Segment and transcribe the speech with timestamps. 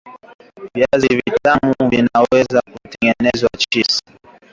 [0.73, 4.01] Viazi vitamu vinaweza kutengenezwa chips